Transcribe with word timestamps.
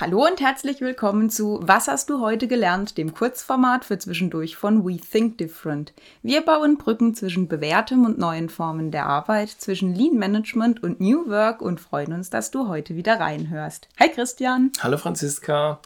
Hallo 0.00 0.24
und 0.26 0.40
herzlich 0.40 0.80
willkommen 0.80 1.28
zu 1.28 1.60
Was 1.62 1.86
hast 1.86 2.08
du 2.08 2.22
heute 2.22 2.48
gelernt, 2.48 2.96
dem 2.96 3.12
Kurzformat 3.12 3.84
für 3.84 3.98
zwischendurch 3.98 4.56
von 4.56 4.82
We 4.82 4.96
Think 4.96 5.36
Different. 5.36 5.92
Wir 6.22 6.40
bauen 6.40 6.78
Brücken 6.78 7.14
zwischen 7.14 7.48
bewährtem 7.48 8.06
und 8.06 8.16
neuen 8.16 8.48
Formen 8.48 8.92
der 8.92 9.04
Arbeit, 9.04 9.50
zwischen 9.50 9.94
Lean 9.94 10.14
Management 10.14 10.82
und 10.82 11.02
New 11.02 11.28
Work 11.28 11.60
und 11.60 11.82
freuen 11.82 12.14
uns, 12.14 12.30
dass 12.30 12.50
du 12.50 12.66
heute 12.66 12.96
wieder 12.96 13.20
reinhörst. 13.20 13.88
Hi 13.98 14.08
Christian. 14.08 14.72
Hallo 14.80 14.96
Franziska. 14.96 15.80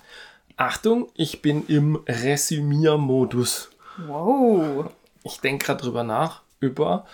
Achtung, 0.57 1.09
ich 1.17 1.43
bin 1.43 1.67
im 1.67 1.97
Resümiermodus. 2.07 3.71
Wow. 4.07 4.93
Ich 5.25 5.41
denke 5.41 5.67
gerade 5.67 5.83
drüber 5.83 6.05
nach, 6.05 6.43
über 6.61 7.05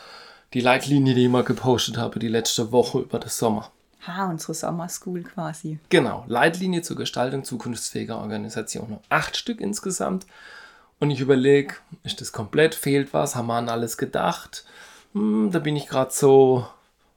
die 0.52 0.60
Leitlinie, 0.60 1.14
die 1.14 1.24
ich 1.24 1.30
mal 1.30 1.44
gepostet 1.44 1.96
habe, 1.96 2.18
die 2.18 2.28
letzte 2.28 2.72
Woche 2.72 2.98
über 2.98 3.18
den 3.18 3.30
Sommer. 3.30 3.70
Ha, 4.06 4.30
unsere 4.30 4.54
Summer 4.54 4.88
School 4.88 5.22
quasi. 5.22 5.78
Genau, 5.90 6.24
Leitlinie 6.26 6.82
zur 6.82 6.96
Gestaltung 6.96 7.44
zukunftsfähiger 7.44 8.18
Organisationen. 8.18 8.98
Acht 9.08 9.36
Stück 9.36 9.60
insgesamt. 9.60 10.26
Und 10.98 11.10
ich 11.10 11.20
überlege, 11.20 11.74
ist 12.02 12.20
das 12.20 12.32
komplett, 12.32 12.74
fehlt 12.74 13.12
was, 13.12 13.34
haben 13.36 13.46
wir 13.48 13.54
an 13.54 13.68
alles 13.68 13.96
gedacht? 13.98 14.64
Hm, 15.12 15.50
da 15.50 15.58
bin 15.58 15.76
ich 15.76 15.86
gerade 15.86 16.12
so 16.12 16.66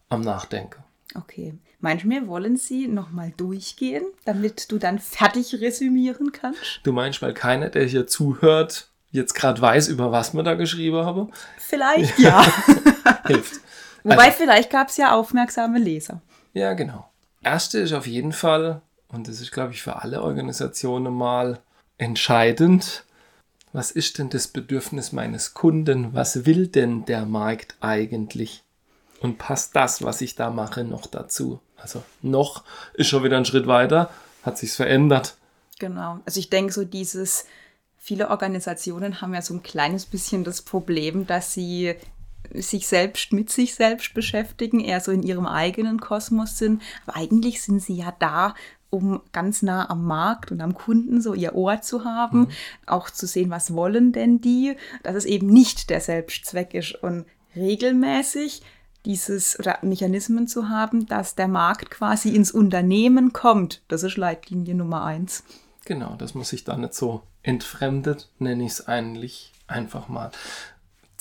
am 0.10 0.22
Nachdenken. 0.22 0.84
Okay. 1.16 1.54
Manchmal 1.80 2.28
wollen 2.28 2.56
sie 2.56 2.88
nochmal 2.88 3.34
durchgehen, 3.36 4.04
damit 4.24 4.72
du 4.72 4.78
dann 4.78 5.00
fertig 5.00 5.54
resümieren 5.60 6.32
kannst? 6.32 6.80
Du 6.84 6.94
meinst, 6.94 7.22
weil 7.22 7.34
keiner, 7.34 7.70
der 7.70 7.84
hier 7.84 8.08
zuhört, 8.08 8.88
jetzt 9.12 9.34
gerade 9.36 9.62
weiß, 9.62 9.90
über 9.90 10.12
was 10.12 10.34
wir 10.34 10.44
da 10.44 10.54
geschrieben 10.54 11.06
haben? 11.06 11.30
Vielleicht 11.58 12.18
ja. 12.20 12.46
Hilft. 13.28 13.60
Wobei, 14.04 14.16
Also- 14.28 14.38
vielleicht 14.38 14.70
gab 14.70 14.88
es 14.90 14.98
ja 14.98 15.14
aufmerksame 15.14 15.78
Leser. 15.78 16.22
Ja, 16.54 16.74
genau. 16.74 17.10
Erste 17.42 17.80
ist 17.80 17.94
auf 17.94 18.08
jeden 18.08 18.32
Fall, 18.32 18.82
und 19.10 19.28
das 19.28 19.42
ist, 19.42 19.52
glaube 19.52 19.74
ich, 19.74 19.82
für 19.82 20.02
alle 20.02 20.22
Organisationen 20.22 21.14
mal 21.14 21.60
entscheidend, 21.98 23.06
was 23.74 23.90
ist 23.90 24.20
denn 24.20 24.30
das 24.30 24.48
Bedürfnis 24.48 25.12
meines 25.12 25.56
Kunden? 25.56 26.14
Was 26.14 26.46
will 26.46 26.68
denn 26.68 27.06
der 27.06 27.26
Markt 27.26 27.76
eigentlich? 27.82 28.64
Und 29.20 29.40
passt 29.40 29.76
das, 29.76 30.04
was 30.04 30.22
ich 30.22 30.36
da 30.36 30.52
mache, 30.52 30.84
noch 30.84 31.08
dazu? 31.08 31.60
Also 31.76 32.04
noch 32.22 32.64
ist 32.94 33.08
schon 33.08 33.24
wieder 33.24 33.38
ein 33.38 33.46
Schritt 33.46 33.66
weiter, 33.66 34.12
hat 34.44 34.60
sich's 34.60 34.76
verändert. 34.76 35.38
Genau. 35.80 36.20
Also 36.26 36.40
ich 36.40 36.52
denke, 36.52 36.72
so 36.72 36.86
dieses, 36.86 37.46
viele 37.98 38.30
Organisationen 38.30 39.22
haben 39.22 39.34
ja 39.34 39.42
so 39.42 39.56
ein 39.56 39.64
kleines 39.64 40.06
bisschen 40.06 40.44
das 40.44 40.62
Problem, 40.62 41.26
dass 41.26 41.54
sie 41.54 41.96
sich 42.54 42.88
selbst 42.88 43.34
mit 43.34 43.50
sich 43.50 43.76
selbst 43.76 44.14
beschäftigen, 44.14 44.80
eher 44.80 45.00
so 45.00 45.12
in 45.12 45.24
ihrem 45.24 45.46
eigenen 45.46 46.00
Kosmos 46.00 46.58
sind. 46.58 46.82
Aber 47.06 47.18
eigentlich 47.18 47.62
sind 47.62 47.82
sie 47.82 47.96
ja 47.96 48.14
da, 48.20 48.54
um 48.90 49.22
ganz 49.32 49.64
nah 49.64 49.90
am 49.90 50.06
Markt 50.06 50.52
und 50.52 50.62
am 50.62 50.76
Kunden 50.76 51.22
so 51.22 51.34
ihr 51.34 51.56
Ohr 51.56 51.82
zu 51.82 52.06
haben, 52.06 52.50
auch 52.86 53.10
zu 53.10 53.26
sehen, 53.26 53.50
was 53.50 53.74
wollen 53.74 54.12
denn 54.12 54.40
die, 54.40 54.76
dass 55.02 55.16
es 55.16 55.26
eben 55.26 55.48
nicht 55.48 55.90
der 55.90 56.00
Selbstzweck 56.00 56.76
ist 56.76 57.02
und 57.02 57.26
regelmäßig 57.56 58.62
dieses 59.06 59.60
oder 59.60 59.80
Mechanismen 59.82 60.48
zu 60.48 60.70
haben, 60.70 61.08
dass 61.08 61.36
der 61.36 61.48
Markt 61.48 61.90
quasi 61.90 62.30
ins 62.30 62.52
Unternehmen 62.52 63.34
kommt. 63.34 63.82
Das 63.88 64.04
ist 64.04 64.18
Leitlinie 64.18 64.76
Nummer 64.76 65.04
eins. 65.04 65.44
Genau, 65.86 66.16
dass 66.16 66.36
man 66.36 66.46
sich 66.46 66.64
da 66.64 66.78
nicht 66.78 66.94
so 66.94 67.24
entfremdet, 67.42 68.30
nenne 68.40 68.64
ich 68.64 68.72
es 68.74 68.88
eigentlich 68.88 69.52
einfach 69.68 70.08
mal. 70.08 70.32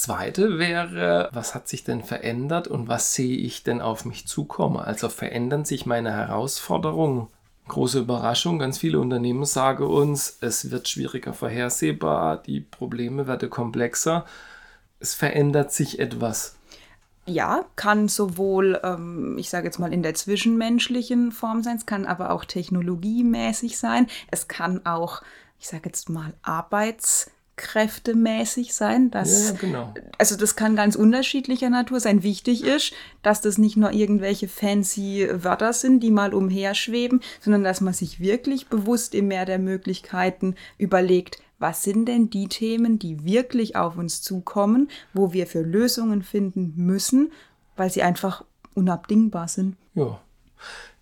Zweite 0.02 0.58
wäre, 0.58 1.28
was 1.32 1.54
hat 1.54 1.68
sich 1.68 1.84
denn 1.84 2.02
verändert 2.02 2.66
und 2.66 2.88
was 2.88 3.14
sehe 3.14 3.36
ich 3.36 3.62
denn 3.62 3.80
auf 3.80 4.04
mich 4.04 4.26
zukommen? 4.26 4.78
Also 4.78 5.08
verändern 5.08 5.64
sich 5.64 5.86
meine 5.86 6.10
Herausforderungen? 6.10 7.28
Große 7.68 8.00
Überraschung, 8.00 8.58
ganz 8.58 8.78
viele 8.78 8.98
Unternehmen 8.98 9.44
sagen 9.44 9.84
uns, 9.84 10.38
es 10.40 10.72
wird 10.72 10.88
schwieriger 10.88 11.32
vorhersehbar, 11.32 12.42
die 12.42 12.58
Probleme 12.58 13.28
werden 13.28 13.48
komplexer, 13.48 14.26
es 14.98 15.14
verändert 15.14 15.70
sich 15.72 16.00
etwas. 16.00 16.56
Ja, 17.26 17.64
kann 17.76 18.08
sowohl, 18.08 18.80
ähm, 18.82 19.38
ich 19.38 19.50
sage 19.50 19.66
jetzt 19.66 19.78
mal, 19.78 19.92
in 19.92 20.02
der 20.02 20.14
zwischenmenschlichen 20.14 21.30
Form 21.30 21.62
sein, 21.62 21.76
es 21.76 21.86
kann 21.86 22.06
aber 22.06 22.32
auch 22.32 22.44
technologiemäßig 22.44 23.78
sein, 23.78 24.08
es 24.32 24.48
kann 24.48 24.84
auch, 24.84 25.22
ich 25.60 25.68
sage 25.68 25.84
jetzt 25.86 26.08
mal, 26.10 26.34
arbeitskräftemäßig 27.52 28.74
sein. 28.74 29.10
Dass, 29.10 29.50
Ja, 29.50 29.56
genau. 29.56 29.94
Also 30.18 30.36
das 30.36 30.56
kann 30.56 30.76
ganz 30.76 30.96
unterschiedlicher 30.96 31.70
Natur 31.70 32.00
sein. 32.00 32.22
Wichtig 32.22 32.64
ist, 32.64 32.92
dass 33.22 33.40
das 33.40 33.58
nicht 33.58 33.76
nur 33.76 33.92
irgendwelche 33.92 34.48
fancy 34.48 35.28
Wörter 35.32 35.72
sind, 35.72 36.00
die 36.00 36.10
mal 36.10 36.34
umherschweben, 36.34 37.20
sondern 37.40 37.64
dass 37.64 37.80
man 37.80 37.94
sich 37.94 38.20
wirklich 38.20 38.68
bewusst 38.68 39.14
im 39.14 39.28
Meer 39.28 39.44
der 39.44 39.58
Möglichkeiten 39.58 40.54
überlegt, 40.78 41.38
was 41.58 41.84
sind 41.84 42.06
denn 42.06 42.28
die 42.28 42.48
Themen, 42.48 42.98
die 42.98 43.24
wirklich 43.24 43.76
auf 43.76 43.96
uns 43.96 44.20
zukommen, 44.20 44.88
wo 45.12 45.32
wir 45.32 45.46
für 45.46 45.62
Lösungen 45.62 46.22
finden 46.22 46.72
müssen, 46.76 47.32
weil 47.76 47.90
sie 47.90 48.02
einfach 48.02 48.44
unabdingbar 48.74 49.48
sind. 49.48 49.76
Ja. 49.94 50.20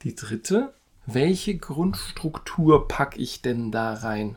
Die 0.03 0.15
dritte, 0.15 0.73
welche 1.07 1.57
Grundstruktur 1.57 2.89
packe 2.89 3.19
ich 3.19 3.43
denn 3.43 3.71
da 3.71 3.95
rein? 3.95 4.37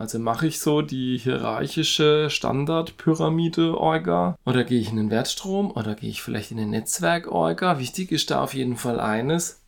Also 0.00 0.18
mache 0.18 0.46
ich 0.46 0.60
so 0.60 0.80
die 0.80 1.18
hierarchische 1.18 2.30
Standardpyramide-Orga 2.30 4.38
oder 4.46 4.64
gehe 4.64 4.80
ich 4.80 4.88
in 4.88 4.96
den 4.96 5.10
Wertstrom 5.10 5.70
oder 5.72 5.94
gehe 5.94 6.08
ich 6.08 6.22
vielleicht 6.22 6.52
in 6.52 6.56
den 6.56 6.70
Netzwerk-Orga? 6.70 7.78
Wichtig 7.78 8.10
ist 8.10 8.30
da 8.30 8.42
auf 8.42 8.54
jeden 8.54 8.78
Fall 8.78 8.98
eines. 8.98 9.60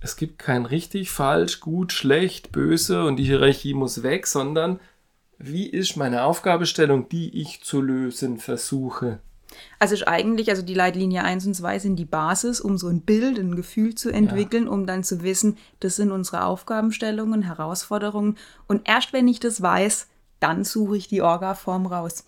Es 0.00 0.16
gibt 0.16 0.38
kein 0.38 0.66
richtig, 0.66 1.10
falsch, 1.10 1.60
gut, 1.60 1.94
schlecht, 1.94 2.52
böse 2.52 3.06
und 3.06 3.16
die 3.16 3.24
Hierarchie 3.24 3.72
muss 3.72 4.02
weg, 4.02 4.26
sondern 4.26 4.78
wie 5.38 5.64
ist 5.64 5.96
meine 5.96 6.24
Aufgabestellung, 6.24 7.08
die 7.08 7.40
ich 7.40 7.62
zu 7.62 7.80
lösen 7.80 8.36
versuche? 8.36 9.20
Also 9.78 9.94
ist 9.94 10.06
eigentlich, 10.06 10.50
also 10.50 10.62
die 10.62 10.74
Leitlinie 10.74 11.24
1 11.24 11.46
und 11.46 11.54
2 11.54 11.78
sind 11.78 11.96
die 11.96 12.04
Basis, 12.04 12.60
um 12.60 12.78
so 12.78 12.88
ein 12.88 13.00
Bild, 13.00 13.38
ein 13.38 13.56
Gefühl 13.56 13.94
zu 13.94 14.10
entwickeln, 14.10 14.68
um 14.68 14.86
dann 14.86 15.04
zu 15.04 15.22
wissen, 15.22 15.56
das 15.80 15.96
sind 15.96 16.10
unsere 16.10 16.44
Aufgabenstellungen, 16.44 17.42
Herausforderungen. 17.42 18.36
Und 18.66 18.88
erst 18.88 19.12
wenn 19.12 19.28
ich 19.28 19.40
das 19.40 19.62
weiß, 19.62 20.06
dann 20.40 20.64
suche 20.64 20.96
ich 20.96 21.08
die 21.08 21.22
Orga-Form 21.22 21.86
raus. 21.86 22.24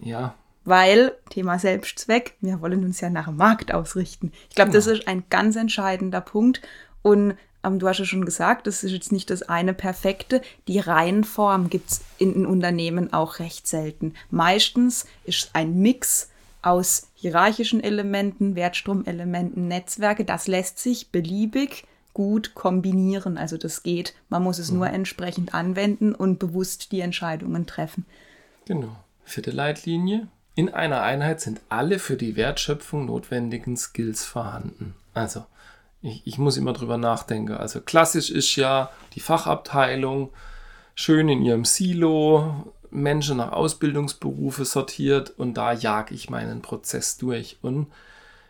Ja, 0.00 0.34
Weil, 0.64 1.12
Thema 1.30 1.58
Selbstzweck, 1.58 2.36
wir 2.40 2.60
wollen 2.60 2.84
uns 2.84 3.00
ja 3.00 3.10
nach 3.10 3.26
dem 3.26 3.36
Markt 3.36 3.74
ausrichten. 3.74 4.32
Ich 4.48 4.54
glaube, 4.54 4.70
das 4.70 4.86
ist 4.86 5.08
ein 5.08 5.24
ganz 5.28 5.56
entscheidender 5.56 6.20
Punkt. 6.20 6.62
Und 7.02 7.34
ähm, 7.64 7.78
du 7.78 7.88
hast 7.88 7.98
ja 7.98 8.04
schon 8.04 8.24
gesagt, 8.24 8.66
das 8.66 8.84
ist 8.84 8.92
jetzt 8.92 9.12
nicht 9.12 9.30
das 9.30 9.42
eine 9.42 9.74
perfekte. 9.74 10.40
Die 10.68 10.78
Reihenform 10.78 11.68
gibt's 11.68 12.02
in, 12.18 12.34
in 12.34 12.46
Unternehmen 12.46 13.12
auch 13.12 13.38
recht 13.38 13.66
selten. 13.66 14.14
Meistens 14.30 15.06
ist 15.24 15.50
ein 15.52 15.78
Mix 15.78 16.30
aus 16.62 17.08
hierarchischen 17.14 17.82
Elementen, 17.82 18.54
Wertstromelementen, 18.54 19.68
Netzwerke. 19.68 20.24
Das 20.24 20.46
lässt 20.46 20.78
sich 20.78 21.10
beliebig 21.10 21.84
gut 22.14 22.54
kombinieren. 22.54 23.38
Also 23.38 23.56
das 23.56 23.82
geht. 23.82 24.14
Man 24.28 24.42
muss 24.42 24.58
es 24.58 24.70
nur 24.70 24.88
entsprechend 24.88 25.54
anwenden 25.54 26.14
und 26.14 26.38
bewusst 26.38 26.92
die 26.92 27.00
Entscheidungen 27.00 27.66
treffen. 27.66 28.06
Genau. 28.66 28.96
Vierte 29.24 29.50
Leitlinie. 29.50 30.28
In 30.54 30.68
einer 30.68 31.02
Einheit 31.02 31.40
sind 31.40 31.60
alle 31.68 31.98
für 31.98 32.16
die 32.16 32.36
Wertschöpfung 32.36 33.06
notwendigen 33.06 33.76
Skills 33.76 34.24
vorhanden. 34.24 34.94
Also, 35.14 35.44
ich, 36.02 36.26
ich 36.26 36.36
muss 36.36 36.58
immer 36.58 36.74
drüber 36.74 36.98
nachdenken. 36.98 37.54
Also, 37.54 37.80
klassisch 37.80 38.30
ist 38.30 38.54
ja 38.56 38.90
die 39.14 39.20
Fachabteilung 39.20 40.30
schön 40.94 41.28
in 41.30 41.42
ihrem 41.42 41.64
Silo, 41.64 42.72
Menschen 42.92 43.38
nach 43.38 43.52
Ausbildungsberufe 43.52 44.64
sortiert 44.64 45.30
und 45.36 45.54
da 45.54 45.72
jag 45.72 46.10
ich 46.12 46.30
meinen 46.30 46.62
Prozess 46.62 47.16
durch. 47.16 47.58
Und 47.62 47.88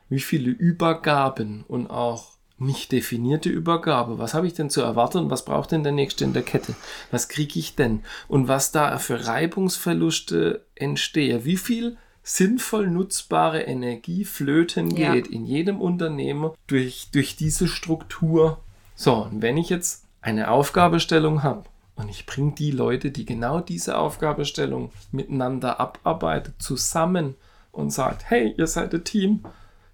wie 0.09 0.21
viele 0.21 0.51
Übergaben 0.51 1.65
und 1.69 1.89
auch 1.89 2.33
nicht 2.59 2.93
definierte 2.93 3.49
Übergabe. 3.49 4.19
Was 4.19 4.35
habe 4.35 4.47
ich 4.47 4.55
denn 4.55 4.71
zu 4.71 4.83
erwarten? 4.83 5.31
Was 5.31 5.45
braucht 5.45 5.73
denn 5.73 5.83
der 5.83 5.93
Nächste 5.93 6.25
in 6.25 6.33
der 6.33 6.43
Kette? 6.43 6.75
Was 7.11 7.29
kriege 7.29 7.59
ich 7.59 7.75
denn? 7.75 8.05
Und 8.29 8.47
was 8.49 8.71
da 8.73 8.99
für 8.99 9.27
Reibungsverluste 9.27 10.65
entstehen? 10.75 11.45
Wie 11.45 11.57
viel 11.57 11.97
sinnvoll 12.23 12.89
nutzbare 12.89 13.63
Energie 13.63 14.25
flöten 14.25 14.97
Ja. 14.97 15.15
geht 15.15 15.27
in 15.27 15.45
jedem 15.45 15.81
Unternehmen 15.81 16.53
durch, 16.69 17.09
durch 17.13 17.37
diese 17.37 17.67
Struktur? 17.67 18.61
So, 18.95 19.15
und 19.25 19.43
wenn 19.43 19.57
ich 19.57 19.69
jetzt 19.69 20.05
eine 20.21 20.51
Aufgabestellung 20.51 21.43
habe 21.43 21.65
und 22.03 22.09
ich 22.09 22.27
bringe 22.27 22.53
die 22.53 22.73
Leute, 22.73 23.13
die 23.13 23.25
genau 23.25 23.61
diese 23.61 23.97
Aufgabestellung 23.97 24.91
miteinander 25.13 25.79
abarbeitet, 25.79 26.55
zusammen 26.59 27.37
und 27.71 27.91
sagt, 27.91 28.29
hey, 28.29 28.53
ihr 28.59 28.67
seid 28.67 28.93
ein 28.93 29.05
Team, 29.05 29.45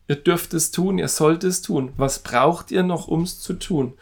ihr 0.08 0.16
dürft 0.16 0.54
es 0.54 0.70
tun, 0.70 0.98
ihr 0.98 1.08
sollt 1.08 1.44
es 1.44 1.60
tun. 1.60 1.92
Was 1.98 2.20
braucht 2.20 2.70
ihr 2.70 2.82
noch, 2.82 3.08
um 3.08 3.22
es 3.22 3.40
zu 3.40 3.52
tun? 3.54 3.92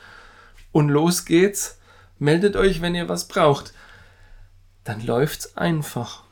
Und 0.71 0.89
los 0.89 1.25
geht's. 1.25 1.79
Meldet 2.19 2.55
euch, 2.55 2.81
wenn 2.81 2.95
ihr 2.95 3.09
was 3.09 3.27
braucht. 3.27 3.75
Dann 4.85 5.05
läuft's 5.05 5.57
einfach. 5.57 6.23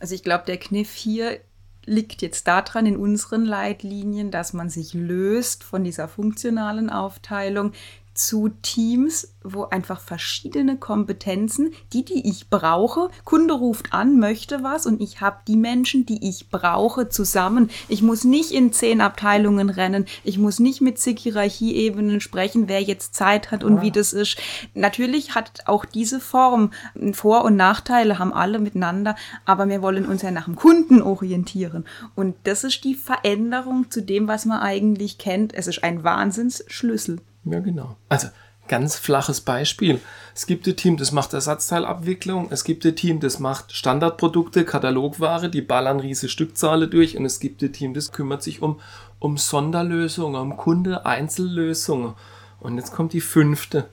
Also 0.00 0.14
ich 0.14 0.22
glaube, 0.22 0.44
der 0.46 0.56
Kniff 0.56 0.94
hier 0.94 1.40
liegt 1.84 2.22
jetzt 2.22 2.46
daran 2.48 2.86
in 2.86 2.96
unseren 2.96 3.44
Leitlinien, 3.44 4.30
dass 4.30 4.54
man 4.54 4.70
sich 4.70 4.94
löst 4.94 5.62
von 5.62 5.84
dieser 5.84 6.08
funktionalen 6.08 6.88
Aufteilung 6.90 7.72
zu 8.18 8.48
Teams, 8.62 9.34
wo 9.44 9.64
einfach 9.64 10.00
verschiedene 10.00 10.76
Kompetenzen, 10.76 11.72
die, 11.92 12.04
die 12.04 12.28
ich 12.28 12.50
brauche, 12.50 13.10
Kunde 13.24 13.54
ruft 13.54 13.92
an, 13.92 14.18
möchte 14.18 14.64
was 14.64 14.86
und 14.86 15.00
ich 15.00 15.20
habe 15.20 15.38
die 15.46 15.56
Menschen, 15.56 16.04
die 16.04 16.28
ich 16.28 16.50
brauche, 16.50 17.08
zusammen. 17.08 17.70
Ich 17.88 18.02
muss 18.02 18.24
nicht 18.24 18.50
in 18.50 18.72
zehn 18.72 19.00
Abteilungen 19.00 19.70
rennen, 19.70 20.04
ich 20.24 20.36
muss 20.36 20.58
nicht 20.58 20.80
mit 20.80 20.98
zig 20.98 21.20
Hierarchieebenen 21.20 22.20
sprechen, 22.20 22.66
wer 22.66 22.82
jetzt 22.82 23.14
Zeit 23.14 23.52
hat 23.52 23.62
und 23.62 23.76
ja. 23.76 23.82
wie 23.82 23.90
das 23.92 24.12
ist. 24.12 24.36
Natürlich 24.74 25.36
hat 25.36 25.62
auch 25.66 25.84
diese 25.84 26.18
Form 26.18 26.72
Vor- 27.12 27.44
und 27.44 27.54
Nachteile, 27.54 28.18
haben 28.18 28.32
alle 28.32 28.58
miteinander, 28.58 29.14
aber 29.44 29.68
wir 29.68 29.80
wollen 29.80 30.06
uns 30.06 30.22
ja 30.22 30.32
nach 30.32 30.46
dem 30.46 30.56
Kunden 30.56 31.02
orientieren. 31.02 31.84
Und 32.16 32.34
das 32.44 32.64
ist 32.64 32.82
die 32.82 32.96
Veränderung 32.96 33.90
zu 33.90 34.02
dem, 34.02 34.26
was 34.26 34.44
man 34.44 34.58
eigentlich 34.58 35.18
kennt. 35.18 35.54
Es 35.54 35.68
ist 35.68 35.84
ein 35.84 36.02
Wahnsinnsschlüssel. 36.02 37.20
Ja, 37.44 37.60
genau. 37.60 37.96
Also 38.08 38.28
ganz 38.68 38.96
flaches 38.96 39.40
Beispiel. 39.40 40.00
Es 40.34 40.46
gibt 40.46 40.66
ein 40.66 40.76
Team, 40.76 40.96
das 40.96 41.10
macht 41.10 41.32
Ersatzteilabwicklung. 41.32 42.48
Es 42.50 42.62
gibt 42.64 42.84
ein 42.84 42.94
Team, 42.94 43.18
das 43.18 43.38
macht 43.38 43.72
Standardprodukte, 43.72 44.64
Katalogware, 44.64 45.48
die 45.48 45.62
ballern 45.62 46.00
riesige 46.00 46.30
Stückzahlen 46.30 46.90
durch. 46.90 47.16
Und 47.16 47.24
es 47.24 47.40
gibt 47.40 47.62
ein 47.62 47.72
Team, 47.72 47.94
das 47.94 48.12
kümmert 48.12 48.42
sich 48.42 48.62
um, 48.62 48.80
um 49.18 49.36
Sonderlösungen, 49.36 50.40
um 50.40 50.56
Kunde, 50.56 51.06
Einzellösungen. 51.06 52.14
Und 52.60 52.76
jetzt 52.76 52.92
kommt 52.92 53.12
die 53.12 53.20
fünfte. 53.20 53.88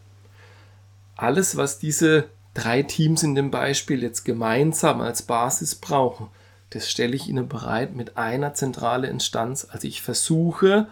Alles, 1.16 1.56
was 1.56 1.80
diese 1.80 2.26
drei 2.54 2.84
Teams 2.84 3.24
in 3.24 3.36
dem 3.36 3.52
Beispiel 3.52 4.04
jetzt 4.04 4.26
gemeinsam 4.26 5.02
als 5.02 5.22
Basis 5.22 5.76
brauchen, 5.76 6.28
das 6.72 6.90
stelle 6.90 7.16
ich 7.16 7.30
ihnen 7.30 7.48
bereit 7.48 7.96
mit 7.96 8.18
einer 8.18 8.54
zentralen 8.54 9.10
Instanz. 9.10 9.66
Also 9.70 9.88
ich 9.88 10.02
versuche, 10.02 10.88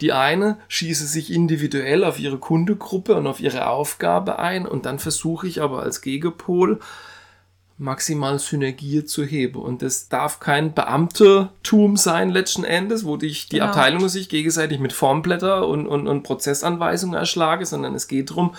die 0.00 0.12
eine 0.12 0.58
schieße 0.68 1.06
sich 1.06 1.32
individuell 1.32 2.04
auf 2.04 2.18
ihre 2.18 2.38
Kundegruppe 2.38 3.14
und 3.14 3.26
auf 3.26 3.40
ihre 3.40 3.68
Aufgabe 3.68 4.38
ein 4.38 4.66
und 4.66 4.86
dann 4.86 4.98
versuche 4.98 5.46
ich 5.46 5.62
aber 5.62 5.82
als 5.82 6.00
Gegenpol 6.00 6.80
maximal 7.76 8.38
Synergie 8.38 9.04
zu 9.04 9.24
heben. 9.24 9.60
Und 9.60 9.82
das 9.82 10.08
darf 10.08 10.38
kein 10.40 10.74
Beamtetum 10.74 11.96
sein 11.96 12.30
letzten 12.30 12.64
Endes, 12.64 13.04
wo 13.04 13.16
dich 13.16 13.48
die 13.48 13.56
genau. 13.56 13.66
Abteilungen 13.66 14.08
sich 14.08 14.28
gegenseitig 14.28 14.78
mit 14.78 14.92
Formblätter 14.92 15.66
und, 15.66 15.86
und, 15.86 16.06
und 16.06 16.22
Prozessanweisungen 16.22 17.18
erschlagen, 17.18 17.64
sondern 17.64 17.94
es 17.94 18.06
geht 18.06 18.30
darum, 18.30 18.54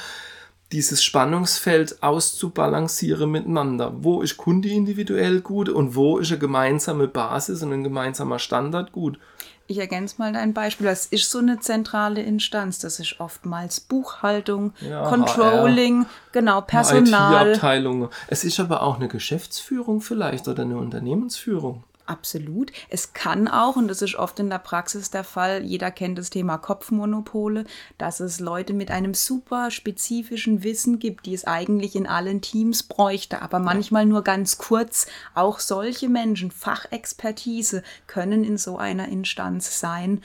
dieses 0.71 1.03
Spannungsfeld 1.03 2.01
auszubalancieren 2.03 3.31
miteinander. 3.31 3.93
Wo 3.99 4.21
ist 4.21 4.37
Kunde 4.37 4.69
individuell 4.69 5.41
gut 5.41 5.69
und 5.69 5.95
wo 5.95 6.17
ist 6.17 6.31
eine 6.31 6.39
gemeinsame 6.39 7.07
Basis 7.07 7.61
und 7.61 7.71
ein 7.71 7.83
gemeinsamer 7.83 8.39
Standard 8.39 8.91
gut? 8.91 9.19
Ich 9.67 9.79
ergänze 9.79 10.15
mal 10.19 10.31
dein 10.31 10.53
Beispiel. 10.53 10.85
Das 10.85 11.07
ist 11.07 11.31
so 11.31 11.39
eine 11.39 11.59
zentrale 11.59 12.21
Instanz. 12.21 12.79
Das 12.79 12.99
ist 12.99 13.19
oftmals 13.19 13.79
Buchhaltung, 13.79 14.73
ja, 14.81 15.07
Controlling, 15.09 16.03
HR, 16.03 16.09
genau, 16.33 16.61
Personal. 16.61 17.51
IT-Abteilung. 17.51 18.09
Es 18.27 18.43
ist 18.43 18.59
aber 18.59 18.83
auch 18.83 18.97
eine 18.97 19.07
Geschäftsführung 19.07 20.01
vielleicht 20.01 20.47
oder 20.47 20.63
eine 20.63 20.77
Unternehmensführung. 20.77 21.83
Absolut. 22.07 22.71
Es 22.89 23.13
kann 23.13 23.47
auch, 23.47 23.75
und 23.75 23.87
das 23.87 24.03
ist 24.03 24.15
oft 24.15 24.39
in 24.39 24.49
der 24.49 24.59
Praxis 24.59 25.09
der 25.09 25.23
Fall, 25.23 25.63
jeder 25.63 25.89
kennt 25.89 26.19
das 26.19 26.29
Thema 26.29 26.57
Kopfmonopole, 26.57 27.65
dass 27.97 28.19
es 28.19 28.39
Leute 28.39 28.73
mit 28.73 28.91
einem 28.91 29.15
super 29.15 29.71
spezifischen 29.71 30.63
Wissen 30.63 30.99
gibt, 30.99 31.25
die 31.25 31.33
es 31.33 31.45
eigentlich 31.45 31.95
in 31.95 32.05
allen 32.05 32.41
Teams 32.41 32.83
bräuchte, 32.83 33.41
aber 33.41 33.57
manchmal 33.57 34.05
nur 34.05 34.23
ganz 34.23 34.59
kurz. 34.59 35.07
Auch 35.33 35.59
solche 35.59 36.07
Menschen, 36.07 36.51
Fachexpertise, 36.51 37.81
können 38.05 38.43
in 38.43 38.57
so 38.57 38.77
einer 38.77 39.07
Instanz 39.07 39.79
sein, 39.79 40.21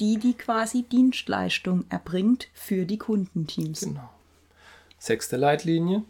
die 0.00 0.18
die 0.18 0.34
quasi 0.34 0.82
Dienstleistung 0.82 1.84
erbringt 1.88 2.48
für 2.52 2.84
die 2.84 2.98
Kundenteams. 2.98 3.80
Genau. 3.80 4.10
Sechste 4.98 5.36
Leitlinie. 5.36 6.02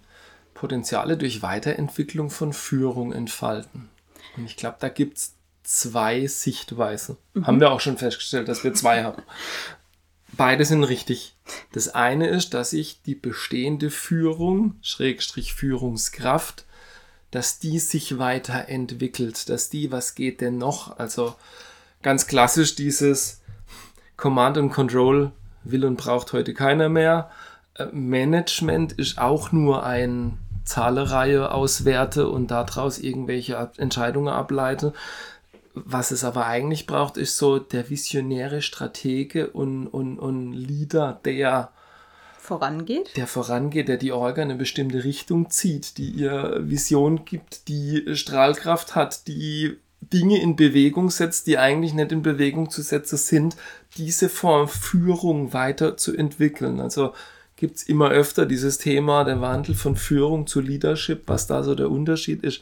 Potenziale 0.54 1.16
durch 1.16 1.42
Weiterentwicklung 1.42 2.28
von 2.28 2.52
Führung 2.52 3.12
entfalten. 3.12 3.88
Und 4.36 4.44
ich 4.46 4.56
glaube, 4.56 4.76
da 4.80 4.88
gibt 4.88 5.18
es 5.18 5.34
zwei 5.62 6.26
Sichtweisen. 6.26 7.16
Mhm. 7.34 7.46
Haben 7.46 7.60
wir 7.60 7.70
auch 7.70 7.80
schon 7.80 7.98
festgestellt, 7.98 8.48
dass 8.48 8.64
wir 8.64 8.74
zwei 8.74 9.04
haben. 9.04 9.22
Beide 10.34 10.64
sind 10.64 10.84
richtig. 10.84 11.36
Das 11.72 11.88
eine 11.88 12.28
ist, 12.28 12.54
dass 12.54 12.72
ich 12.72 13.02
die 13.02 13.14
bestehende 13.14 13.90
Führung, 13.90 14.76
Schrägstrich 14.80 15.52
Führungskraft, 15.52 16.64
dass 17.30 17.58
die 17.58 17.78
sich 17.78 18.18
weiterentwickelt, 18.18 19.48
dass 19.48 19.68
die, 19.68 19.92
was 19.92 20.14
geht 20.14 20.40
denn 20.40 20.58
noch? 20.58 20.98
Also 20.98 21.34
ganz 22.02 22.26
klassisch 22.26 22.74
dieses 22.74 23.42
Command 24.16 24.56
and 24.56 24.72
Control 24.72 25.32
will 25.64 25.84
und 25.84 25.96
braucht 25.96 26.32
heute 26.32 26.54
keiner 26.54 26.88
mehr. 26.88 27.30
Äh, 27.74 27.86
Management 27.92 28.92
ist 28.92 29.18
auch 29.18 29.52
nur 29.52 29.84
ein 29.84 30.38
Zahlereihe 30.64 31.50
auswerte 31.52 32.28
und 32.28 32.50
daraus 32.50 32.98
irgendwelche 32.98 33.70
Entscheidungen 33.76 34.32
ableite. 34.32 34.92
Was 35.74 36.10
es 36.10 36.22
aber 36.24 36.46
eigentlich 36.46 36.86
braucht, 36.86 37.16
ist 37.16 37.38
so 37.38 37.58
der 37.58 37.88
visionäre 37.88 38.60
Stratege 38.60 39.50
und, 39.50 39.86
und, 39.86 40.18
und 40.18 40.52
Leader, 40.52 41.20
der 41.24 41.70
vorangeht. 42.38 43.16
Der 43.16 43.26
vorangeht, 43.26 43.88
der 43.88 43.96
die 43.96 44.12
Orga 44.12 44.42
in 44.42 44.50
eine 44.50 44.58
bestimmte 44.58 45.04
Richtung 45.04 45.48
zieht, 45.50 45.96
die 45.96 46.10
ihr 46.10 46.58
Vision 46.60 47.24
gibt, 47.24 47.68
die 47.68 48.14
Strahlkraft 48.14 48.94
hat, 48.94 49.28
die 49.28 49.78
Dinge 50.00 50.42
in 50.42 50.56
Bewegung 50.56 51.10
setzt, 51.10 51.46
die 51.46 51.58
eigentlich 51.58 51.94
nicht 51.94 52.10
in 52.10 52.22
Bewegung 52.22 52.68
zu 52.68 52.82
setzen 52.82 53.16
sind, 53.16 53.56
diese 53.96 54.28
Form 54.28 54.68
Führung 54.68 55.52
weiterzuentwickeln. 55.52 56.80
Also 56.80 57.14
gibt 57.62 57.76
es 57.76 57.84
immer 57.84 58.10
öfter 58.10 58.44
dieses 58.44 58.78
Thema, 58.78 59.22
der 59.22 59.40
Wandel 59.40 59.76
von 59.76 59.94
Führung 59.94 60.48
zu 60.48 60.58
Leadership, 60.58 61.22
was 61.28 61.46
da 61.46 61.62
so 61.62 61.76
der 61.76 61.92
Unterschied 61.92 62.42
ist. 62.42 62.60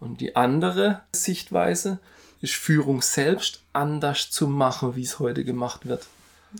Und 0.00 0.20
die 0.20 0.36
andere 0.36 1.00
Sichtweise 1.16 1.98
ist 2.42 2.52
Führung 2.52 3.00
selbst 3.00 3.62
anders 3.72 4.30
zu 4.30 4.46
machen, 4.46 4.96
wie 4.96 5.02
es 5.02 5.18
heute 5.18 5.46
gemacht 5.46 5.86
wird. 5.86 6.06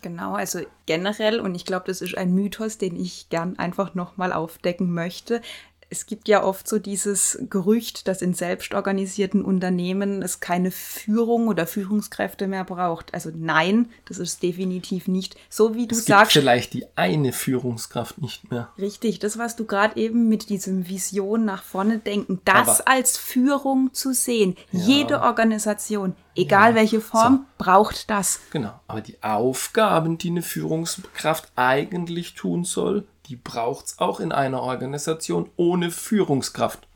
Genau, 0.01 0.33
also 0.33 0.61
generell, 0.87 1.41
und 1.41 1.55
ich 1.55 1.67
glaube, 1.67 1.85
das 1.87 2.01
ist 2.01 2.17
ein 2.17 2.35
Mythos, 2.35 2.79
den 2.79 2.97
ich 2.97 3.29
gern 3.29 3.59
einfach 3.59 3.95
nochmal 3.95 4.33
aufdecken 4.33 4.91
möchte 4.91 5.43
es 5.91 6.07
gibt 6.07 6.29
ja 6.29 6.43
oft 6.43 6.69
so 6.69 6.79
dieses 6.79 7.39
Gerücht, 7.51 8.09
dass 8.09 8.23
in 8.23 8.35
selbstorganisierten 8.35 9.45
Unternehmen 9.45 10.23
es 10.23 10.41
keine 10.41 10.71
Führung 10.71 11.49
oder 11.49 11.67
Führungskräfte 11.67 12.47
mehr 12.47 12.65
braucht. 12.65 13.15
Also 13.15 13.31
nein, 13.35 13.89
das 14.07 14.19
ist 14.19 14.43
definitiv 14.43 15.09
nicht. 15.09 15.37
So 15.49 15.75
wie 15.75 15.87
du 15.87 15.95
es 15.95 16.05
sagst. 16.05 16.33
Gibt 16.33 16.45
vielleicht 16.45 16.73
die 16.75 16.87
eine 16.97 17.33
Führungskraft 17.33 18.21
nicht 18.21 18.51
mehr. 18.51 18.69
Richtig, 18.79 19.19
das, 19.19 19.39
was 19.39 19.57
du 19.57 19.65
gerade 19.65 20.01
eben 20.01 20.29
mit 20.29 20.49
diesem 20.49 20.89
Vision 20.89 21.45
nach 21.45 21.63
vorne 21.63 21.99
denken, 21.99 22.41
das 22.45 22.81
Aber 22.81 22.89
als 22.91 23.17
Führung 23.17 23.93
zu 23.93 24.13
sehen. 24.13 24.57
Ja. 24.73 24.81
Jede 24.81 25.21
Organisation, 25.21 26.15
egal 26.35 26.71
ja. 26.71 26.77
welche 26.77 27.01
Form, 27.01 27.47
so. 27.59 27.65
braucht 27.65 28.11
das. 28.11 28.41
Genau. 28.51 28.81
Aber 28.87 29.01
die 29.01 29.23
Aufgaben, 29.23 30.19
die 30.19 30.31
eine 30.31 30.43
Führungskraft 30.43 31.53
eigentlich 31.57 32.35
tun 32.35 32.65
soll, 32.65 33.07
die 33.27 33.37
braucht 33.37 33.87
es 33.87 33.99
auch 33.99 34.21
in 34.21 34.33
einer 34.33 34.63
Organisation 34.63 35.51
ohne 35.57 35.91
Führungskraft. 35.91 36.87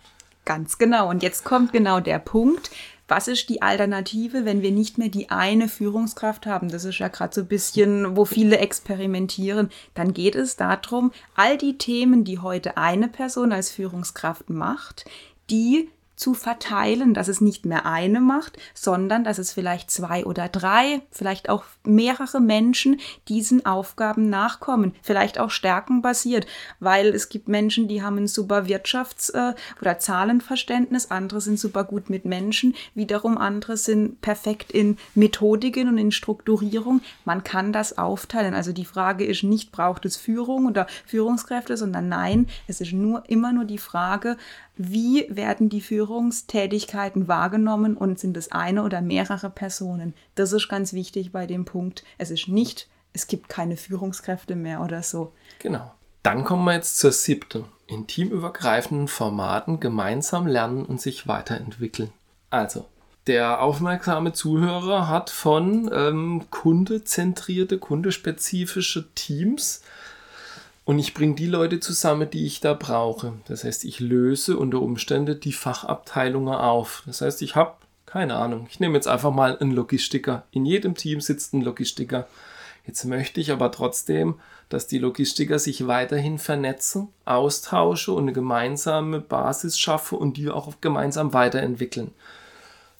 Ganz 0.44 0.78
genau. 0.78 1.08
Und 1.10 1.22
jetzt 1.22 1.44
kommt 1.44 1.72
genau 1.72 2.00
der 2.00 2.18
Punkt. 2.18 2.70
Was 3.06 3.26
ist 3.26 3.48
die 3.48 3.62
Alternative, 3.62 4.44
wenn 4.44 4.60
wir 4.60 4.70
nicht 4.70 4.98
mehr 4.98 5.08
die 5.08 5.30
eine 5.30 5.68
Führungskraft 5.68 6.44
haben? 6.44 6.68
Das 6.68 6.84
ist 6.84 6.98
ja 6.98 7.08
gerade 7.08 7.34
so 7.34 7.40
ein 7.40 7.46
bisschen, 7.46 8.16
wo 8.16 8.26
viele 8.26 8.58
experimentieren. 8.58 9.70
Dann 9.94 10.12
geht 10.12 10.34
es 10.34 10.56
darum, 10.56 11.12
all 11.34 11.56
die 11.56 11.78
Themen, 11.78 12.24
die 12.24 12.38
heute 12.38 12.76
eine 12.76 13.08
Person 13.08 13.52
als 13.52 13.70
Führungskraft 13.70 14.50
macht, 14.50 15.06
die 15.48 15.88
zu 16.18 16.34
verteilen, 16.34 17.14
dass 17.14 17.28
es 17.28 17.40
nicht 17.40 17.64
mehr 17.64 17.86
eine 17.86 18.20
macht, 18.20 18.58
sondern 18.74 19.22
dass 19.22 19.38
es 19.38 19.52
vielleicht 19.52 19.90
zwei 19.90 20.26
oder 20.26 20.48
drei, 20.48 21.00
vielleicht 21.10 21.48
auch 21.48 21.62
mehrere 21.84 22.40
Menschen 22.40 23.00
diesen 23.28 23.64
Aufgaben 23.64 24.28
nachkommen, 24.28 24.94
vielleicht 25.00 25.38
auch 25.38 25.50
stärkenbasiert, 25.50 26.46
weil 26.80 27.08
es 27.08 27.28
gibt 27.28 27.48
Menschen, 27.48 27.86
die 27.86 28.02
haben 28.02 28.18
ein 28.18 28.26
super 28.26 28.64
Wirtschafts- 28.64 29.32
äh, 29.32 29.54
oder 29.80 30.00
Zahlenverständnis, 30.00 31.10
andere 31.12 31.40
sind 31.40 31.58
super 31.58 31.84
gut 31.84 32.10
mit 32.10 32.24
Menschen, 32.24 32.74
wiederum 32.94 33.38
andere 33.38 33.76
sind 33.76 34.20
perfekt 34.20 34.72
in 34.72 34.98
Methodiken 35.14 35.88
und 35.88 35.98
in 35.98 36.10
Strukturierung. 36.10 37.00
Man 37.24 37.44
kann 37.44 37.72
das 37.72 37.96
aufteilen. 37.96 38.54
Also 38.54 38.72
die 38.72 38.84
Frage 38.84 39.24
ist 39.24 39.44
nicht, 39.44 39.70
braucht 39.70 40.04
es 40.04 40.16
Führung 40.16 40.66
oder 40.66 40.88
Führungskräfte, 41.06 41.76
sondern 41.76 42.08
nein, 42.08 42.48
es 42.66 42.80
ist 42.80 42.92
nur 42.92 43.22
immer 43.28 43.52
nur 43.52 43.64
die 43.64 43.78
Frage, 43.78 44.36
wie 44.78 45.26
werden 45.28 45.68
die 45.68 45.80
Führungstätigkeiten 45.80 47.26
wahrgenommen 47.26 47.96
und 47.96 48.20
sind 48.20 48.36
es 48.36 48.52
eine 48.52 48.84
oder 48.84 49.02
mehrere 49.02 49.50
Personen? 49.50 50.14
Das 50.36 50.52
ist 50.52 50.68
ganz 50.68 50.92
wichtig 50.92 51.32
bei 51.32 51.46
dem 51.46 51.64
Punkt. 51.64 52.04
Es 52.16 52.30
ist 52.30 52.46
nicht, 52.46 52.88
es 53.12 53.26
gibt 53.26 53.48
keine 53.48 53.76
Führungskräfte 53.76 54.54
mehr 54.54 54.80
oder 54.80 55.02
so. 55.02 55.32
Genau. 55.58 55.92
Dann 56.22 56.44
kommen 56.44 56.64
wir 56.64 56.74
jetzt 56.74 56.98
zur 56.98 57.10
siebten. 57.10 57.64
In 57.88 58.06
teamübergreifenden 58.06 59.08
Formaten 59.08 59.80
gemeinsam 59.80 60.46
lernen 60.46 60.84
und 60.84 61.00
sich 61.00 61.26
weiterentwickeln. 61.26 62.12
Also, 62.50 62.86
der 63.26 63.60
aufmerksame 63.60 64.32
Zuhörer 64.32 65.08
hat 65.08 65.30
von 65.30 65.90
ähm, 65.92 66.44
kundezentrierte, 66.50 67.78
kundespezifische 67.78 69.12
Teams 69.14 69.82
Und 70.88 70.98
ich 70.98 71.12
bringe 71.12 71.34
die 71.34 71.46
Leute 71.46 71.80
zusammen, 71.80 72.30
die 72.30 72.46
ich 72.46 72.60
da 72.60 72.72
brauche. 72.72 73.34
Das 73.46 73.62
heißt, 73.62 73.84
ich 73.84 74.00
löse 74.00 74.56
unter 74.56 74.80
Umständen 74.80 75.38
die 75.38 75.52
Fachabteilungen 75.52 76.54
auf. 76.54 77.02
Das 77.04 77.20
heißt, 77.20 77.42
ich 77.42 77.56
habe, 77.56 77.74
keine 78.06 78.36
Ahnung, 78.36 78.66
ich 78.70 78.80
nehme 78.80 78.94
jetzt 78.94 79.06
einfach 79.06 79.30
mal 79.30 79.58
einen 79.58 79.72
Logistiker. 79.72 80.44
In 80.50 80.64
jedem 80.64 80.94
Team 80.94 81.20
sitzt 81.20 81.52
ein 81.52 81.60
Logistiker. 81.60 82.26
Jetzt 82.86 83.04
möchte 83.04 83.38
ich 83.38 83.52
aber 83.52 83.70
trotzdem, 83.70 84.36
dass 84.70 84.86
die 84.86 84.96
Logistiker 84.96 85.58
sich 85.58 85.86
weiterhin 85.86 86.38
vernetzen, 86.38 87.08
austauschen 87.26 88.14
und 88.14 88.22
eine 88.22 88.32
gemeinsame 88.32 89.20
Basis 89.20 89.78
schaffen 89.78 90.16
und 90.16 90.38
die 90.38 90.48
auch 90.48 90.72
gemeinsam 90.80 91.34
weiterentwickeln. 91.34 92.12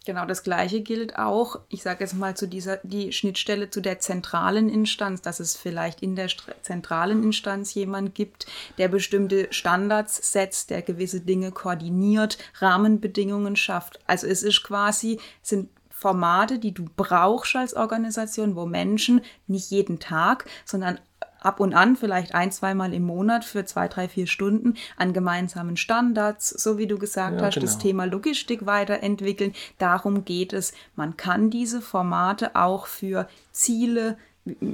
Genau, 0.09 0.25
das 0.25 0.43
Gleiche 0.43 0.81
gilt 0.81 1.19
auch, 1.19 1.61
ich 1.69 1.83
sage 1.83 2.03
jetzt 2.03 2.15
mal 2.15 2.35
zu 2.35 2.49
dieser, 2.49 2.79
die 2.83 3.13
Schnittstelle 3.13 3.69
zu 3.69 3.83
der 3.83 3.99
zentralen 3.99 4.71
Instanz, 4.71 5.21
dass 5.21 5.39
es 5.39 5.55
vielleicht 5.55 6.01
in 6.01 6.17
der 6.17 6.31
zentralen 6.63 7.23
Instanz 7.23 7.75
jemand 7.75 8.15
gibt, 8.15 8.47
der 8.79 8.89
bestimmte 8.89 9.49
Standards 9.51 10.33
setzt, 10.33 10.71
der 10.71 10.81
gewisse 10.81 11.21
Dinge 11.21 11.53
koordiniert, 11.53 12.39
Rahmenbedingungen 12.55 13.55
schafft. 13.55 14.01
Also 14.07 14.27
es 14.27 14.43
ist 14.43 14.63
quasi, 14.63 15.21
sind 15.43 15.69
Formate, 15.91 16.59
die 16.59 16.73
du 16.73 16.87
brauchst 16.97 17.55
als 17.55 17.75
Organisation, 17.75 18.57
wo 18.57 18.65
Menschen 18.65 19.21
nicht 19.47 19.71
jeden 19.71 19.99
Tag, 19.99 20.47
sondern 20.65 21.01
ab 21.41 21.61
und 21.61 21.75
an, 21.75 21.97
vielleicht 21.97 22.35
ein, 22.35 22.53
zweimal 22.53 22.93
im 22.95 23.05
Monat 23.05 23.45
für 23.45 23.65
zwei, 23.65 23.89
drei, 23.89 24.09
vier 24.09 24.27
Stunden 24.27 24.75
an 24.97 25.13
gemeinsamen 25.13 25.77
Standards, 25.77 26.51
so 26.51 26.79
wie 26.79 26.87
du 26.87 26.99
gesagt 26.99 27.41
ja, 27.41 27.47
hast, 27.47 27.55
genau. 27.55 27.67
das 27.67 27.79
Thema 27.79 28.05
Logistik 28.05 28.67
weiterentwickeln. 28.67 29.53
Darum 29.79 30.25
geht 30.25 30.53
es. 30.53 30.73
Man 30.97 31.17
kann 31.17 31.51
diese 31.51 31.81
Formate 31.81 32.57
auch 32.57 32.87
für 32.87 33.29
Ziele, 33.53 34.17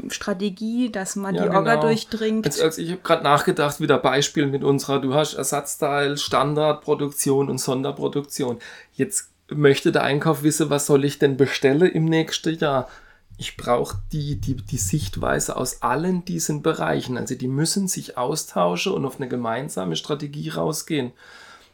Strategie, 0.09 0.91
dass 0.91 1.17
man 1.17 1.35
ja, 1.35 1.43
die 1.43 1.49
Orga 1.49 1.75
genau. 1.75 1.87
durchdringt. 1.89 2.47
Jetzt, 2.47 2.63
also 2.63 2.81
ich 2.81 2.91
habe 2.91 3.01
gerade 3.03 3.25
nachgedacht, 3.25 3.81
wieder 3.81 3.99
Beispiel 3.99 4.47
mit 4.47 4.63
unserer, 4.63 5.01
du 5.01 5.15
hast 5.15 5.35
Ersatzteil, 5.35 6.17
Standardproduktion 6.17 7.51
und 7.51 7.59
Sonderproduktion. 7.59 8.59
Jetzt 8.93 9.31
möchte 9.49 9.93
der 9.93 10.05
Einkauf 10.05 10.43
wissen, 10.43 10.71
was 10.71 10.87
soll 10.87 11.05
ich 11.05 11.19
denn 11.19 11.37
bestellen 11.37 11.91
im 11.91 12.05
nächsten 12.05 12.57
Jahr? 12.59 12.89
Ich 13.37 13.57
brauche 13.57 13.99
die, 14.13 14.37
die, 14.37 14.57
die 14.57 14.79
Sichtweise 14.79 15.57
aus 15.57 15.83
allen 15.83 16.25
diesen 16.25 16.63
Bereichen. 16.63 17.17
Also 17.19 17.35
die 17.35 17.49
müssen 17.49 17.89
sich 17.89 18.17
austauschen 18.17 18.93
und 18.93 19.05
auf 19.05 19.17
eine 19.17 19.29
gemeinsame 19.29 19.97
Strategie 19.97 20.51
rausgehen. 20.51 21.13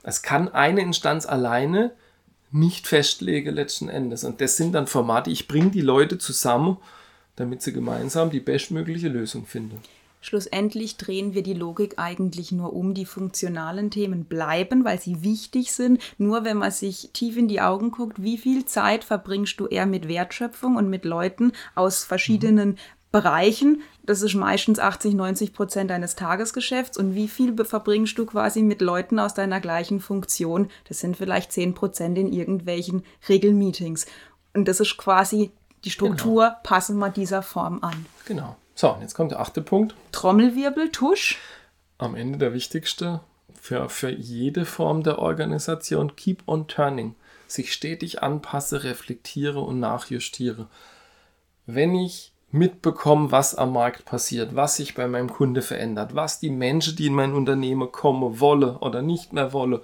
Es 0.02 0.22
kann 0.22 0.48
eine 0.48 0.80
Instanz 0.80 1.26
alleine 1.26 1.92
nicht 2.50 2.86
festlegen 2.86 3.54
letzten 3.54 3.88
Endes. 3.88 4.24
Und 4.24 4.40
das 4.40 4.56
sind 4.56 4.72
dann 4.72 4.86
Formate, 4.86 5.30
ich 5.30 5.46
bringe 5.46 5.70
die 5.70 5.82
Leute 5.82 6.18
zusammen, 6.18 6.78
damit 7.36 7.62
sie 7.62 7.72
gemeinsam 7.72 8.30
die 8.30 8.40
bestmögliche 8.40 9.08
Lösung 9.08 9.46
finden. 9.46 9.80
Schlussendlich 10.20 10.96
drehen 10.96 11.34
wir 11.34 11.42
die 11.42 11.54
Logik 11.54 11.98
eigentlich 11.98 12.52
nur 12.52 12.72
um. 12.72 12.94
Die 12.94 13.06
funktionalen 13.06 13.90
Themen 13.90 14.24
bleiben, 14.24 14.84
weil 14.84 15.00
sie 15.00 15.22
wichtig 15.22 15.72
sind. 15.72 16.00
Nur 16.18 16.44
wenn 16.44 16.58
man 16.58 16.70
sich 16.70 17.10
tief 17.12 17.36
in 17.36 17.48
die 17.48 17.60
Augen 17.60 17.90
guckt, 17.90 18.22
wie 18.22 18.36
viel 18.36 18.64
Zeit 18.66 19.04
verbringst 19.04 19.58
du 19.58 19.66
eher 19.66 19.86
mit 19.86 20.08
Wertschöpfung 20.08 20.76
und 20.76 20.90
mit 20.90 21.04
Leuten 21.04 21.52
aus 21.74 22.04
verschiedenen 22.04 22.70
mhm. 22.70 22.76
Bereichen. 23.12 23.82
Das 24.04 24.22
ist 24.22 24.34
meistens 24.34 24.78
80, 24.78 25.14
90 25.14 25.52
Prozent 25.52 25.90
deines 25.90 26.14
Tagesgeschäfts. 26.14 26.96
Und 26.96 27.14
wie 27.14 27.28
viel 27.28 27.56
verbringst 27.64 28.16
du 28.18 28.26
quasi 28.26 28.62
mit 28.62 28.80
Leuten 28.80 29.18
aus 29.18 29.34
deiner 29.34 29.60
gleichen 29.60 30.00
Funktion? 30.00 30.68
Das 30.88 31.00
sind 31.00 31.16
vielleicht 31.16 31.52
10 31.52 31.74
Prozent 31.74 32.18
in 32.18 32.32
irgendwelchen 32.32 33.04
Regelmeetings. 33.28 34.06
Und 34.54 34.68
das 34.68 34.80
ist 34.80 34.96
quasi 34.96 35.50
die 35.84 35.90
Struktur, 35.90 36.48
genau. 36.48 36.56
passen 36.62 36.98
wir 36.98 37.08
dieser 37.08 37.42
Form 37.42 37.78
an. 37.82 38.06
Genau. 38.26 38.56
So, 38.80 38.96
jetzt 39.02 39.12
kommt 39.12 39.32
der 39.32 39.40
achte 39.40 39.60
Punkt. 39.60 39.94
Trommelwirbel, 40.10 40.90
Tusch. 40.90 41.36
Am 41.98 42.14
Ende 42.14 42.38
der 42.38 42.54
wichtigste 42.54 43.20
für, 43.60 43.90
für 43.90 44.08
jede 44.08 44.64
Form 44.64 45.02
der 45.02 45.18
Organisation, 45.18 46.16
keep 46.16 46.42
on 46.46 46.66
turning. 46.66 47.14
Sich 47.46 47.74
stetig 47.74 48.22
anpasse, 48.22 48.82
reflektiere 48.82 49.60
und 49.60 49.80
nachjustiere. 49.80 50.66
Wenn 51.66 51.94
ich 51.94 52.32
mitbekomme, 52.52 53.30
was 53.30 53.54
am 53.54 53.74
Markt 53.74 54.06
passiert, 54.06 54.56
was 54.56 54.76
sich 54.76 54.94
bei 54.94 55.06
meinem 55.06 55.30
Kunde 55.30 55.60
verändert, 55.60 56.14
was 56.14 56.40
die 56.40 56.48
Menschen, 56.48 56.96
die 56.96 57.08
in 57.08 57.14
mein 57.14 57.34
Unternehmen 57.34 57.92
kommen, 57.92 58.40
wolle 58.40 58.78
oder 58.78 59.02
nicht 59.02 59.34
mehr 59.34 59.52
wolle, 59.52 59.82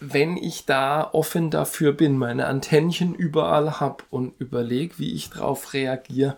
wenn 0.00 0.36
ich 0.36 0.66
da 0.66 1.08
offen 1.14 1.50
dafür 1.50 1.94
bin, 1.94 2.18
meine 2.18 2.46
Antennchen 2.46 3.14
überall 3.14 3.80
habe 3.80 4.04
und 4.10 4.38
überlege, 4.38 4.98
wie 4.98 5.14
ich 5.14 5.30
darauf 5.30 5.72
reagiere, 5.72 6.36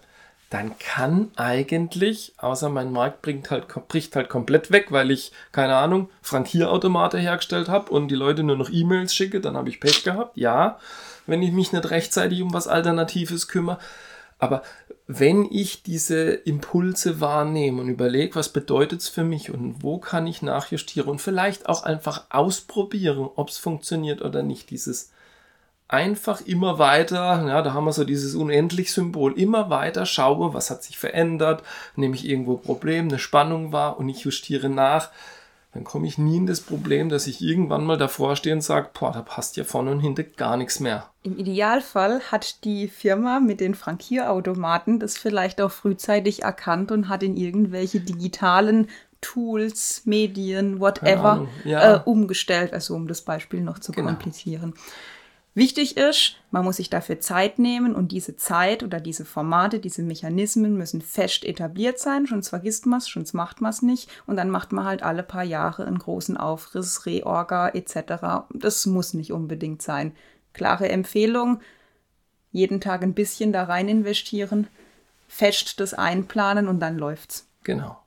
dann 0.51 0.79
kann 0.79 1.31
eigentlich, 1.37 2.33
außer 2.39 2.71
mein 2.71 2.91
Markt 2.91 3.21
bringt 3.21 3.51
halt, 3.51 3.67
bricht 3.89 4.17
halt 4.17 4.31
komplett 4.31 4.71
weg, 4.71 4.87
weil 4.91 5.11
ich, 5.11 5.33
keine 5.53 5.77
Ahnung, 5.77 6.09
Frankierautomate 6.23 7.19
hergestellt 7.19 7.69
habe 7.69 7.91
und 7.93 8.09
die 8.09 8.15
Leute 8.15 8.43
nur 8.43 8.57
noch 8.57 8.71
E-Mails 8.71 9.15
schicke, 9.15 9.41
dann 9.41 9.57
habe 9.57 9.69
ich 9.69 9.81
Pech 9.81 10.05
gehabt. 10.05 10.37
Ja, 10.39 10.79
wenn 11.27 11.43
ich 11.43 11.53
mich 11.53 11.73
nicht 11.73 11.91
rechtzeitig 11.91 12.41
um 12.41 12.55
was 12.55 12.67
Alternatives 12.67 13.49
kümmere. 13.49 13.79
Aber 14.39 14.63
wenn 15.07 15.47
ich 15.51 15.83
diese 15.83 16.31
Impulse 16.31 17.21
wahrnehme 17.21 17.83
und 17.83 17.89
überlege, 17.89 18.37
was 18.37 18.51
bedeutet 18.51 19.01
es 19.01 19.09
für 19.09 19.25
mich 19.25 19.51
und 19.51 19.83
wo 19.83 19.99
kann 19.99 20.27
ich 20.27 20.43
nachjustieren 20.43 21.11
und 21.11 21.21
vielleicht 21.21 21.69
auch 21.69 21.83
einfach 21.83 22.25
ausprobieren, 22.31 23.29
ob 23.35 23.49
es 23.49 23.59
funktioniert 23.59 24.23
oder 24.23 24.43
nicht, 24.43 24.71
dieses 24.71 25.11
einfach 25.89 26.43
immer 26.43 26.79
weiter, 26.79 27.45
ja, 27.47 27.63
da 27.63 27.73
haben 27.73 27.87
wir 27.87 27.93
so 27.93 28.05
dieses 28.05 28.35
Unendlich-Symbol, 28.35 29.39
immer 29.39 29.71
weiter 29.71 30.05
schaue, 30.05 30.53
was 30.53 30.71
hat 30.71 30.83
sich 30.83 30.99
verändert, 30.99 31.63
nehme 31.97 32.15
ich 32.15 32.29
irgendwo 32.29 32.57
ein 32.57 32.63
Problem, 32.63 33.09
eine 33.09 33.19
Spannung 33.19 33.73
wahr 33.73 33.99
und 33.99 34.09
ich 34.09 34.21
justiere 34.21 34.69
nach, 34.69 35.11
dann 35.73 35.85
komme 35.85 36.07
ich 36.07 36.19
nie 36.19 36.39
in 36.39 36.47
das 36.47 36.61
Problem, 36.61 37.09
dass 37.09 37.27
ich 37.27 37.43
irgendwann 37.43 37.85
mal 37.85 37.97
davor 37.97 38.37
stehe 38.37 38.55
und 38.55 38.63
sage, 38.63 38.89
boah, 38.99 39.13
da 39.13 39.23
passt 39.23 39.57
ja 39.57 39.65
vorne 39.65 39.91
und 39.91 40.01
hinten 40.01 40.27
gar 40.37 40.57
nichts 40.57 40.81
mehr. 40.81 41.09
Im 41.23 41.39
Idealfall 41.39 42.21
hat 42.31 42.65
die 42.65 42.89
Firma 42.89 43.41
mit 43.41 43.61
den 43.61 43.75
Frankierautomaten 43.75 44.99
das 44.99 45.17
vielleicht 45.17 45.61
auch 45.61 45.71
frühzeitig 45.71 46.43
erkannt 46.43 46.91
und 46.91 47.09
hat 47.09 47.23
in 47.23 47.37
irgendwelche 47.37 48.01
digitalen 48.01 48.89
Tools, 49.21 50.03
Medien, 50.05 50.81
whatever, 50.81 51.49
ja. 51.65 51.97
äh, 51.97 52.01
umgestellt, 52.05 52.73
also 52.73 52.95
um 52.95 53.09
das 53.09 53.23
Beispiel 53.23 53.61
noch 53.61 53.79
zu 53.79 53.93
genau. 53.93 54.09
komplizieren. 54.09 54.75
Wichtig 55.59 55.97
ist, 55.97 56.37
man 56.53 56.65
muss 56.65 56.77
sich 56.77 56.89
dafür 56.89 57.19
Zeit 57.19 57.59
nehmen 57.59 57.97
und 57.97 58.13
diese 58.13 58.37
Zeit 58.37 58.85
oder 58.85 59.01
diese 59.01 59.25
Formate, 59.25 59.81
diese 59.81 60.05
Mechanismen 60.05 60.77
müssen 60.77 61.03
fest 61.03 61.45
etabliert 61.45 61.99
sein, 61.99 62.27
sonst 62.27 62.51
vergisst 62.51 62.87
man 62.87 63.01
es, 63.01 63.07
sonst 63.07 63.33
macht 63.33 63.61
man 63.61 63.71
es 63.71 63.83
nicht 63.83 64.09
und 64.29 64.37
dann 64.37 64.51
macht 64.51 64.71
man 64.71 64.85
halt 64.85 65.03
alle 65.03 65.25
paar 65.25 65.43
Jahre 65.43 65.85
einen 65.85 65.99
großen 65.99 66.37
Aufriss, 66.37 67.07
Reorga 67.07 67.71
etc. 67.71 68.47
Das 68.55 68.87
muss 68.87 69.15
nicht 69.15 69.33
unbedingt 69.33 69.83
sein. 69.83 70.13
Klare 70.53 70.91
Empfehlung, 70.91 71.59
jeden 72.53 72.81
Tag 72.81 73.03
ein 73.03 73.15
bisschen 73.15 73.53
da 73.53 73.65
rein 73.65 73.89
investieren, 73.89 74.69
fest 75.27 75.81
das 75.81 75.93
einplanen 75.93 76.69
und 76.69 76.79
dann 76.79 76.97
läuft's. 76.97 77.49
Genau. 77.65 77.99